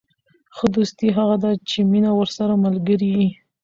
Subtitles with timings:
[0.55, 3.27] ښه دوستي هغه ده، چي مینه ورسره ملګرې يي.